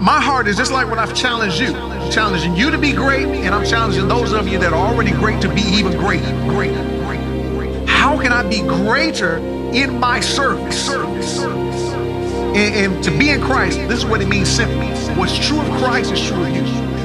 [0.00, 1.72] my heart is just like what I've challenged you,
[2.10, 5.42] challenging you to be great, and I'm challenging those of you that are already great
[5.42, 6.72] to be even great, great,
[7.04, 7.20] great,
[7.52, 7.88] great.
[7.88, 9.36] How can I be greater
[9.74, 10.88] in my service?
[10.88, 14.88] And, and to be in Christ, this is what it means simply.
[15.16, 16.62] What's true of Christ is true of you.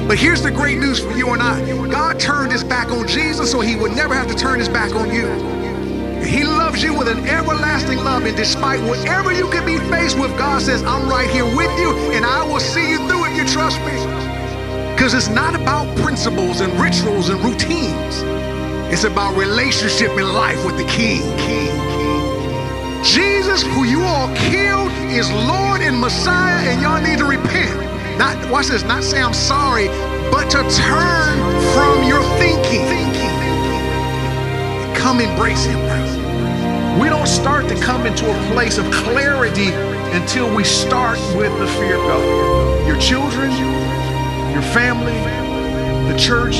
[0.08, 3.50] But here's the great news for you and I God turned his back on Jesus
[3.50, 5.55] so he would never have to turn his back on you.
[6.26, 10.36] He loves you with an everlasting love, and despite whatever you can be faced with,
[10.36, 13.46] God says, I'm right here with you, and I will see you through if you
[13.46, 13.94] trust me.
[14.94, 18.22] Because it's not about principles and rituals and routines.
[18.92, 21.22] It's about relationship and life with the King.
[21.38, 23.04] King, King.
[23.04, 28.18] Jesus, who you all killed, is Lord and Messiah, and y'all need to repent.
[28.18, 29.88] Not watch this, not say I'm sorry,
[30.30, 31.38] but to turn
[31.74, 32.86] from your thinking.
[34.96, 36.15] Come embrace him now.
[37.00, 39.70] We don't start to come into a place of clarity
[40.16, 42.86] until we start with the fear of God.
[42.86, 43.50] Your children,
[44.52, 45.12] your family,
[46.10, 46.56] the church,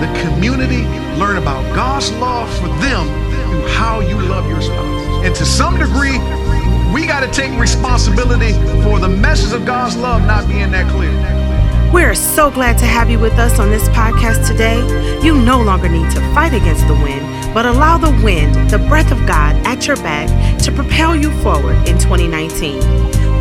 [0.00, 0.82] the community
[1.18, 3.06] learn about God's love for them
[3.50, 5.24] through how you love your spouse.
[5.26, 6.18] And to some degree,
[6.94, 11.12] we got to take responsibility for the message of God's love not being that clear.
[11.92, 14.78] We're so glad to have you with us on this podcast today.
[15.24, 19.10] You no longer need to fight against the wind, but allow the wind, the breath
[19.10, 20.28] of God at your back,
[20.64, 22.82] to propel you forward in 2019.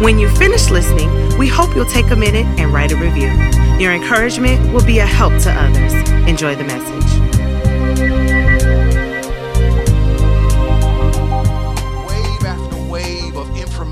[0.01, 3.31] When you finish listening, we hope you'll take a minute and write a review.
[3.79, 5.93] Your encouragement will be a help to others.
[6.27, 8.26] Enjoy the message.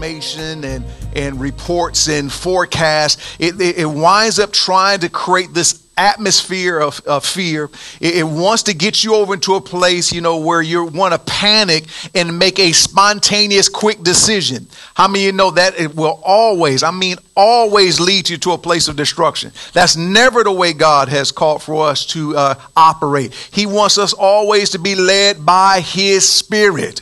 [0.05, 5.83] Information and, and reports and forecasts, it, it, it winds up trying to create this
[5.97, 7.69] atmosphere of, of fear.
[8.01, 11.13] It, it, wants to get you over into a place, you know, where you want
[11.13, 14.67] to panic and make a spontaneous, quick decision.
[14.93, 18.51] How many of you know that it will always, I mean, always lead you to
[18.51, 19.53] a place of destruction?
[19.71, 23.33] That's never the way God has called for us to uh, operate.
[23.51, 27.01] He wants us always to be led by His Spirit.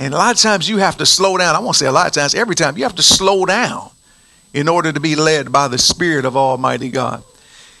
[0.00, 1.54] And a lot of times you have to slow down.
[1.54, 3.90] I won't say a lot of times, every time you have to slow down
[4.54, 7.22] in order to be led by the Spirit of Almighty God.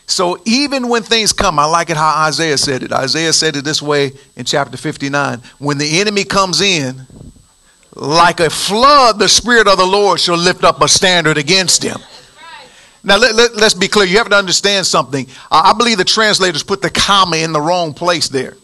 [0.06, 2.92] So even when things come, I like it how Isaiah said it.
[2.92, 7.06] Isaiah said it this way in chapter 59 when the enemy comes in,
[7.94, 11.98] like a flood, the Spirit of the Lord shall lift up a standard against him.
[13.02, 14.06] Now, let, let, us be clear.
[14.06, 15.26] You have to understand something.
[15.50, 18.56] I believe the translators put the comma in the wrong place there.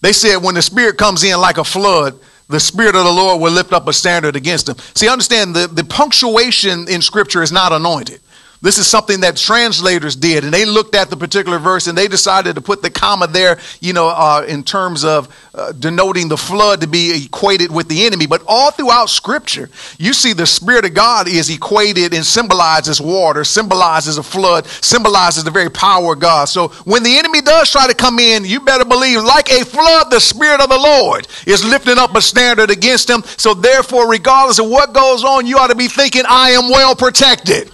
[0.00, 2.16] They said when the Spirit comes in like a flood,
[2.48, 4.76] the Spirit of the Lord will lift up a standard against them.
[4.94, 8.20] See, understand the, the punctuation in Scripture is not anointed.
[8.64, 12.08] This is something that translators did, and they looked at the particular verse and they
[12.08, 16.38] decided to put the comma there, you know, uh, in terms of uh, denoting the
[16.38, 18.24] flood to be equated with the enemy.
[18.24, 23.44] But all throughout Scripture, you see the Spirit of God is equated and symbolizes water,
[23.44, 26.46] symbolizes a flood, symbolizes the very power of God.
[26.46, 30.10] So when the enemy does try to come in, you better believe, like a flood,
[30.10, 33.24] the Spirit of the Lord is lifting up a standard against him.
[33.36, 36.96] So therefore, regardless of what goes on, you ought to be thinking, I am well
[36.96, 37.73] protected.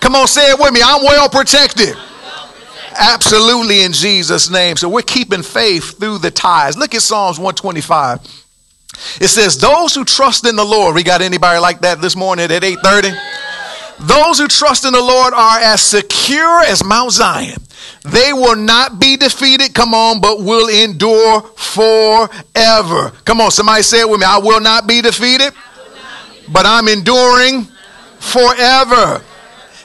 [0.00, 0.80] Come on, say it with me.
[0.84, 1.96] I'm well protected.
[2.98, 4.76] Absolutely in Jesus' name.
[4.76, 6.76] So we're keeping faith through the ties.
[6.76, 8.20] Look at Psalms 125.
[9.20, 10.94] It says, Those who trust in the Lord.
[10.94, 13.14] We got anybody like that this morning at 8:30?
[13.98, 17.62] Those who trust in the Lord are as secure as Mount Zion.
[18.04, 23.10] They will not be defeated, come on, but will endure forever.
[23.24, 24.26] Come on, somebody say it with me.
[24.26, 25.52] I will not be defeated,
[26.52, 27.66] but I'm enduring
[28.18, 29.22] forever.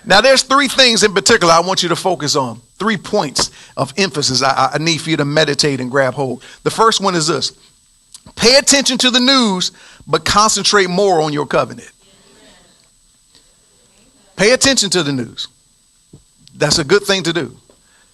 [0.06, 2.60] Now, there's three things in particular I want you to focus on.
[2.76, 6.44] Three points of emphasis I, I need for you to meditate and grab hold.
[6.64, 7.52] The first one is this
[8.36, 9.72] pay attention to the news,
[10.08, 11.92] but concentrate more on your covenant.
[14.36, 15.48] Pay attention to the news.
[16.56, 17.58] That's a good thing to do.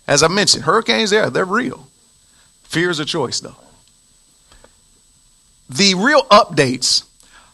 [0.07, 1.87] As I mentioned, hurricanes, there, they're real.
[2.63, 3.55] Fear is a choice, though.
[5.69, 7.05] The real updates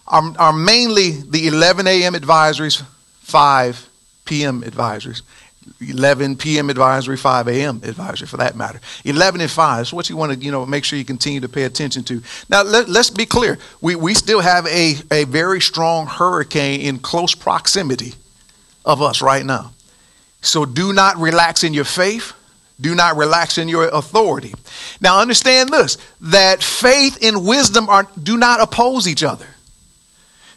[0.07, 2.13] are, are mainly the 11 a.m.
[2.13, 2.83] advisories,
[3.21, 3.89] 5
[4.25, 4.61] p.m.
[4.61, 5.21] advisories.
[5.79, 6.69] 11 p.m.
[6.69, 7.81] advisory, 5 a.m.
[7.83, 8.79] advisory for that matter.
[9.05, 11.49] 11 and 5 is what you want to, you know, make sure you continue to
[11.49, 12.21] pay attention to.
[12.49, 13.57] Now, let, us be clear.
[13.81, 18.13] We, we still have a, a very strong hurricane in close proximity
[18.85, 19.71] of us right now.
[20.41, 22.33] So do not relax in your faith.
[22.81, 24.53] Do not relax in your authority.
[24.99, 29.47] Now, understand this that faith and wisdom are, do not oppose each other.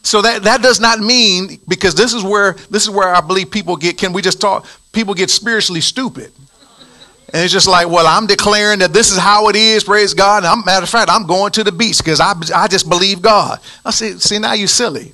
[0.07, 3.51] So that, that does not mean because this is where this is where I believe
[3.51, 6.31] people get can we just talk people get spiritually stupid.
[7.35, 10.39] And it's just like, well, I'm declaring that this is how it is, praise God.
[10.39, 13.21] And I'm, matter of fact, I'm going to the beach because I, I just believe
[13.21, 13.59] God.
[13.85, 15.13] I see, see, now you're silly.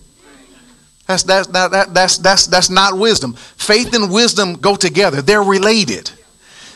[1.07, 3.33] That's, that's, that, that's, that's, that's not wisdom.
[3.33, 6.11] Faith and wisdom go together, they're related.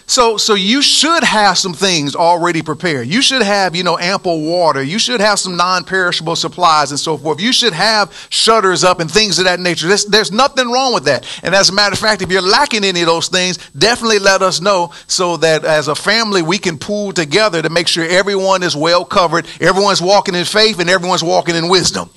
[0.09, 3.09] So, so you should have some things already prepared.
[3.09, 4.81] You should have, you know, ample water.
[4.81, 7.41] You should have some non-perishable supplies and so forth.
[7.41, 9.89] You should have shutters up and things of that nature.
[9.89, 11.27] There's, there's nothing wrong with that.
[11.43, 14.43] And as a matter of fact, if you're lacking any of those things, definitely let
[14.43, 18.63] us know so that as a family we can pool together to make sure everyone
[18.63, 22.11] is well covered, everyone's walking in faith, and everyone's walking in wisdom.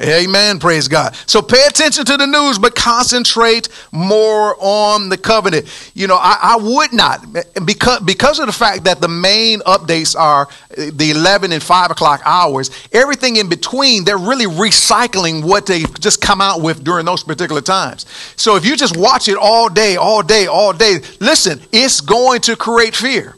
[0.00, 0.58] Amen.
[0.58, 1.14] Praise God.
[1.26, 5.66] So pay attention to the news, but concentrate more on the covenant.
[5.94, 7.24] You know, I, I, would not,
[7.64, 12.20] because, because of the fact that the main updates are the 11 and 5 o'clock
[12.24, 17.22] hours, everything in between, they're really recycling what they just come out with during those
[17.22, 18.06] particular times.
[18.36, 22.40] So if you just watch it all day, all day, all day, listen, it's going
[22.42, 23.35] to create fear.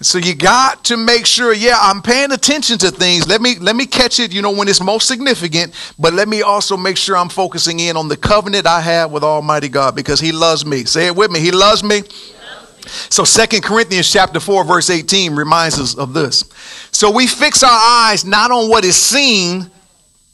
[0.00, 3.26] So you got to make sure, yeah, I'm paying attention to things.
[3.26, 6.42] Let me let me catch it, you know, when it's most significant, but let me
[6.42, 10.20] also make sure I'm focusing in on the covenant I have with Almighty God because
[10.20, 10.84] he loves me.
[10.84, 11.40] Say it with me.
[11.40, 12.02] He loves me.
[13.08, 16.44] So Second Corinthians chapter 4 verse 18 reminds us of this.
[16.92, 19.70] So we fix our eyes not on what is seen,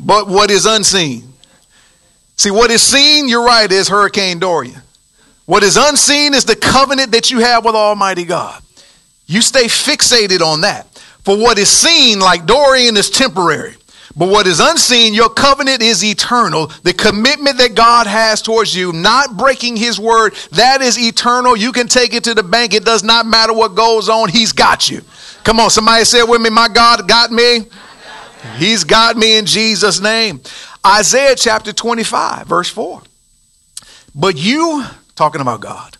[0.00, 1.32] but what is unseen.
[2.36, 4.82] See, what is seen, you're right, is Hurricane Dorian.
[5.46, 8.61] What is unseen is the covenant that you have with Almighty God.
[9.32, 10.86] You stay fixated on that.
[11.24, 13.76] For what is seen, like Dorian, is temporary.
[14.14, 16.66] But what is unseen, your covenant is eternal.
[16.82, 21.56] The commitment that God has towards you, not breaking his word, that is eternal.
[21.56, 22.74] You can take it to the bank.
[22.74, 24.28] It does not matter what goes on.
[24.28, 25.00] He's got you.
[25.44, 26.50] Come on, somebody say it with me.
[26.50, 27.60] My God got me.
[28.58, 30.42] He's got me in Jesus' name.
[30.86, 33.00] Isaiah chapter 25, verse 4.
[34.14, 34.84] But you,
[35.14, 35.96] talking about God,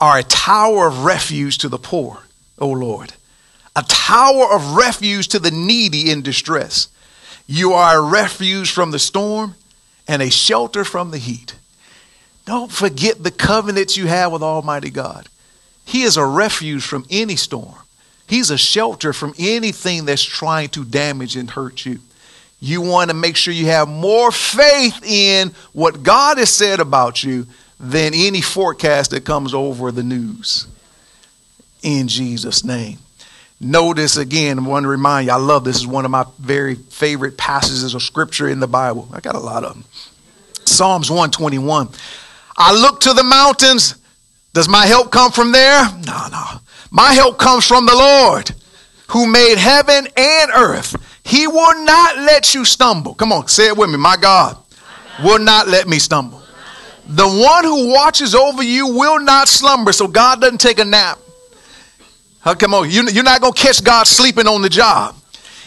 [0.00, 2.18] are a tower of refuge to the poor
[2.58, 3.12] O Lord,
[3.76, 6.88] a tower of refuge to the needy in distress.
[7.46, 9.54] You are a refuge from the storm
[10.06, 11.56] and a shelter from the heat.
[12.46, 15.28] Don't forget the covenants you have with Almighty God.
[15.84, 17.74] He is a refuge from any storm.
[18.26, 22.00] He's a shelter from anything that's trying to damage and hurt you.
[22.60, 27.22] You want to make sure you have more faith in what God has said about
[27.22, 27.46] you
[27.78, 30.66] than any forecast that comes over the news
[31.84, 32.98] in Jesus' name.
[33.60, 35.76] Notice again, I want to remind you, I love this.
[35.76, 39.08] is one of my very favorite passages of scripture in the Bible.
[39.12, 39.84] I got a lot of them.
[40.64, 41.88] Psalms 121.
[42.56, 43.94] I look to the mountains.
[44.52, 45.84] Does my help come from there?
[46.06, 46.44] No, no.
[46.90, 48.50] My help comes from the Lord
[49.08, 50.96] who made heaven and earth.
[51.24, 53.14] He will not let you stumble.
[53.14, 53.96] Come on, say it with me.
[53.96, 54.56] My God
[55.22, 56.42] will not let me stumble.
[57.06, 59.92] The one who watches over you will not slumber.
[59.92, 61.18] So God doesn't take a nap.
[62.44, 65.16] Huh, come on, you're not going to catch God sleeping on the job.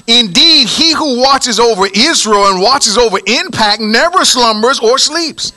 [0.05, 5.53] Indeed, he who watches over Israel and watches over Impact never slumbers or sleeps.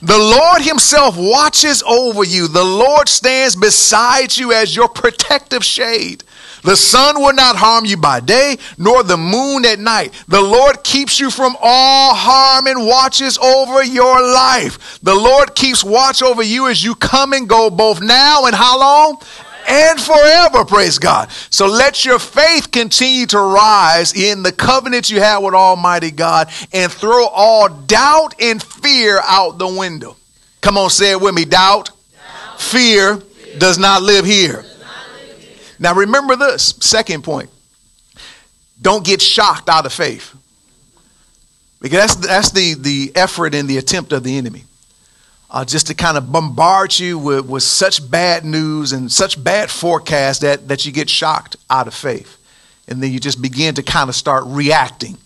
[0.00, 2.48] The Lord Himself watches over you.
[2.48, 6.24] The Lord stands beside you as your protective shade.
[6.62, 10.14] The sun will not harm you by day, nor the moon at night.
[10.26, 14.98] The Lord keeps you from all harm and watches over your life.
[15.02, 18.80] The Lord keeps watch over you as you come and go, both now and how
[18.80, 19.20] long?
[19.66, 21.30] And forever, praise God.
[21.50, 26.50] So let your faith continue to rise in the covenant you have with Almighty God
[26.72, 30.16] and throw all doubt and fear out the window.
[30.60, 31.44] Come on, say it with me.
[31.44, 32.60] Doubt, doubt.
[32.60, 34.62] Fear, fear, does not live here.
[34.62, 35.56] Not live here.
[35.78, 37.50] Now remember this, second point.
[38.80, 40.34] Don't get shocked out of faith.
[41.80, 44.64] Because that's, that's the, the effort and the attempt of the enemy
[45.52, 49.70] uh, just to kind of bombard you with, with such bad news and such bad
[49.70, 52.38] forecasts that, that you get shocked out of faith.
[52.88, 55.18] And then you just begin to kind of start reacting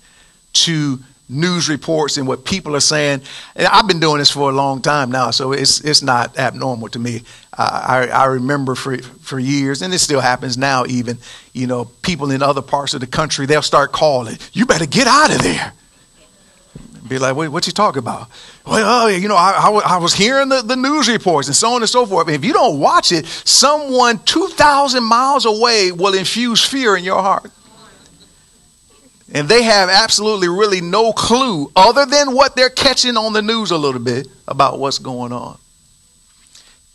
[0.53, 3.23] to news reports and what people are saying.
[3.55, 6.89] And I've been doing this for a long time now, so it's, it's not abnormal
[6.91, 7.23] to me.
[7.57, 11.19] Uh, I, I remember for, for years, and it still happens now even,
[11.53, 15.07] you know, people in other parts of the country, they'll start calling, you better get
[15.07, 15.73] out of there.
[17.09, 18.29] Be like, what, what you talking about?
[18.67, 21.73] Well, oh, you know, I, I, I, was hearing the, the news reports and so
[21.73, 22.29] on and so forth.
[22.29, 27.51] If you don't watch it, someone 2,000 miles away will infuse fear in your heart.
[29.33, 33.71] And they have absolutely really no clue other than what they're catching on the news
[33.71, 35.59] a little bit about what's going on.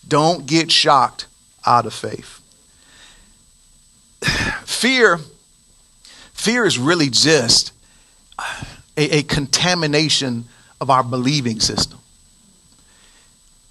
[0.08, 1.28] Don't get shocked
[1.66, 2.42] out of faith.
[4.66, 5.20] Fear,
[6.34, 7.72] fear is really just
[8.98, 10.46] a, a contamination
[10.80, 12.00] of our believing system.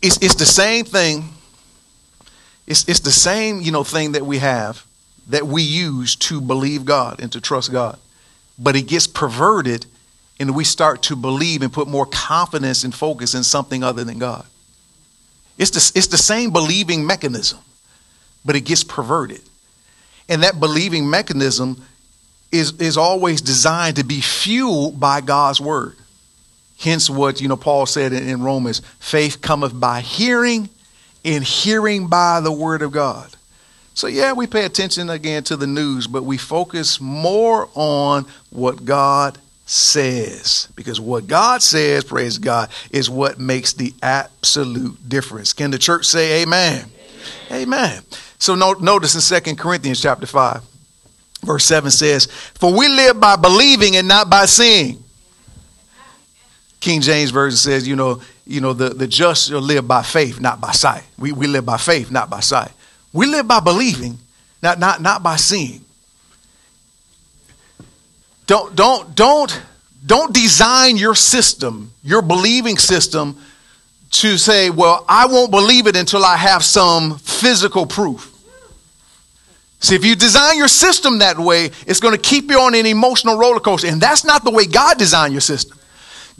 [0.02, 1.24] It's, it's the same thing.
[2.66, 4.86] It's, it's the same, you know, thing that we have
[5.28, 7.98] that we use to believe God and to trust God.
[8.58, 9.86] But it gets perverted
[10.38, 14.18] and we start to believe and put more confidence and focus in something other than
[14.18, 14.46] God.
[15.58, 17.58] It's the, it's the same believing mechanism,
[18.44, 19.42] but it gets perverted.
[20.28, 21.84] And that believing mechanism
[22.52, 25.96] is, is always designed to be fueled by God's word.
[26.78, 30.68] Hence what, you know, Paul said in, in Romans, faith cometh by hearing
[31.24, 33.28] and hearing by the word of God.
[33.94, 38.84] So yeah, we pay attention again to the news, but we focus more on what
[38.84, 40.68] God says.
[40.74, 45.52] Because what God says, praise God, is what makes the absolute difference.
[45.52, 46.86] Can the church say amen?
[47.50, 47.62] Amen.
[47.62, 48.02] amen.
[48.38, 50.62] So notice in Second Corinthians chapter 5,
[51.42, 55.02] verse 7 says, For we live by believing and not by seeing.
[56.80, 60.40] King James Version says, you know, you know, the, the just shall live by faith,
[60.40, 61.04] not by sight.
[61.18, 62.72] We, we live by faith, not by sight.
[63.12, 64.18] We live by believing,
[64.62, 65.84] not, not, not by seeing.
[68.46, 69.62] Don't, don't, don't,
[70.04, 73.36] don't design your system, your believing system,
[74.10, 78.29] to say, well, I won't believe it until I have some physical proof.
[79.80, 82.84] See, if you design your system that way, it's going to keep you on an
[82.84, 83.88] emotional roller coaster.
[83.88, 85.78] And that's not the way God designed your system.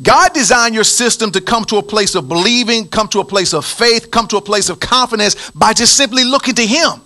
[0.03, 3.53] God designed your system to come to a place of believing, come to a place
[3.53, 7.01] of faith, come to a place of confidence by just simply looking to Him.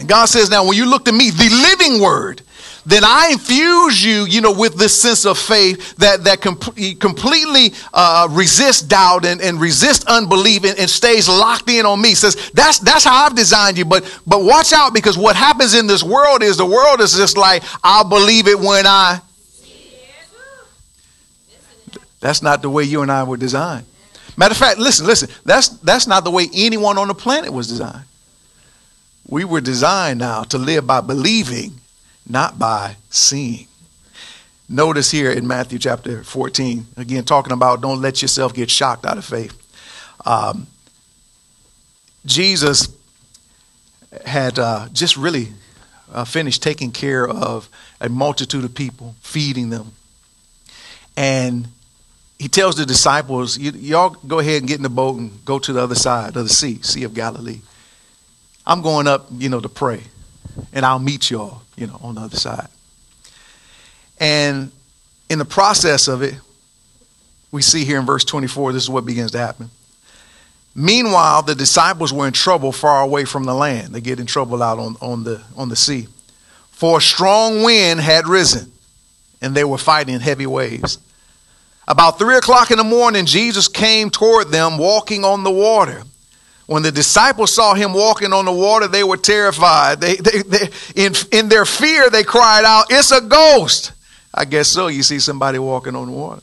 [0.00, 2.40] And God says, now, when you look to me, the living word,
[2.86, 7.74] then I infuse you, you know, with this sense of faith that, that com- completely
[7.92, 12.14] uh, resists doubt and, and resists unbelief and, and, stays locked in on me.
[12.14, 13.84] Says, that's, that's how I've designed you.
[13.84, 17.36] But, but watch out because what happens in this world is the world is just
[17.36, 19.20] like, I'll believe it when I.
[22.20, 23.84] That's not the way you and I were designed.
[24.38, 27.68] Matter of fact, listen, listen, that's, that's not the way anyone on the planet was
[27.68, 28.04] designed.
[29.30, 31.80] We were designed now to live by believing
[32.28, 33.68] not by seeing.
[34.68, 39.18] Notice here in Matthew chapter 14, again, talking about don't let yourself get shocked out
[39.18, 39.56] of faith.
[40.26, 40.66] Um,
[42.26, 42.88] Jesus
[44.24, 45.48] had uh, just really
[46.12, 47.68] uh, finished taking care of
[48.00, 49.92] a multitude of people, feeding them.
[51.16, 51.68] And
[52.38, 55.72] he tells the disciples, Y'all go ahead and get in the boat and go to
[55.72, 57.60] the other side of the sea, Sea of Galilee.
[58.66, 60.02] I'm going up, you know, to pray,
[60.72, 62.68] and I'll meet y'all you know, on the other side.
[64.18, 64.70] And
[65.30, 66.34] in the process of it,
[67.50, 69.70] we see here in verse 24, this is what begins to happen.
[70.74, 73.94] Meanwhile, the disciples were in trouble far away from the land.
[73.94, 76.06] They get in trouble out on, on, the, on the sea.
[76.70, 78.70] For a strong wind had risen,
[79.42, 80.98] and they were fighting heavy waves.
[81.88, 86.04] About three o'clock in the morning, Jesus came toward them walking on the water.
[86.70, 90.00] When the disciples saw him walking on the water, they were terrified.
[90.00, 93.90] They, they, they, in, in their fear, they cried out, It's a ghost.
[94.32, 94.86] I guess so.
[94.86, 96.42] You see somebody walking on the water.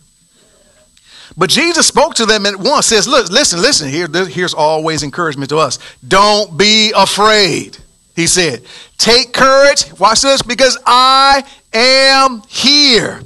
[1.38, 5.50] But Jesus spoke to them at once, says, Look, listen, listen, here, here's always encouragement
[5.52, 5.80] to us.
[6.06, 7.78] Don't be afraid,
[8.14, 8.64] he said.
[8.98, 13.22] Take courage, watch this, because I am here.